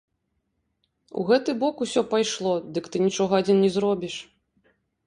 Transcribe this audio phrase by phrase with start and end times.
[1.19, 4.15] У гэты бок усё пайшло, дык ты нічога адзін не зробіш.